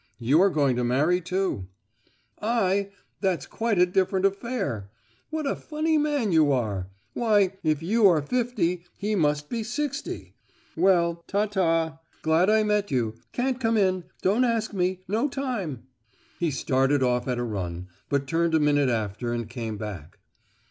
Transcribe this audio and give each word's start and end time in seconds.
You 0.17 0.41
are 0.41 0.49
going 0.49 0.75
to 0.77 0.83
marry, 0.83 1.21
too!" 1.21 1.67
"I! 2.41 2.89
That's 3.19 3.45
quite 3.45 3.77
a 3.77 3.85
different 3.85 4.25
affair! 4.25 4.89
What 5.29 5.45
a 5.45 5.55
funny 5.55 5.95
man 5.99 6.31
you 6.31 6.51
are! 6.51 6.89
Why, 7.13 7.59
if 7.61 7.83
you 7.83 8.07
are 8.07 8.23
fifty, 8.23 8.83
he 8.97 9.13
must 9.13 9.47
be 9.47 9.61
sixty! 9.61 10.33
Well, 10.75 11.23
ta 11.27 11.45
ta! 11.45 11.99
Glad 12.23 12.49
I 12.49 12.63
met 12.63 12.89
you—can't 12.89 13.59
come 13.61 13.77
in—don't 13.77 14.43
ask 14.43 14.73
me—no 14.73 15.27
time!" 15.29 15.83
He 16.39 16.49
started 16.49 17.03
off 17.03 17.27
at 17.27 17.37
a 17.37 17.43
run, 17.43 17.87
but 18.09 18.25
turned 18.25 18.55
a 18.55 18.59
minute 18.59 18.89
after 18.89 19.31
and 19.33 19.47
came 19.47 19.77
back. 19.77 20.17